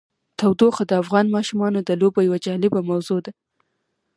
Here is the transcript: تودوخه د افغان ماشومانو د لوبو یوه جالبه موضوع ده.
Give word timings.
تودوخه 0.39 0.83
د 0.87 0.91
افغان 1.01 1.25
ماشومانو 1.35 1.79
د 1.83 1.89
لوبو 2.01 2.19
یوه 2.27 2.37
جالبه 2.45 2.79
موضوع 2.89 3.19
ده. 3.25 3.31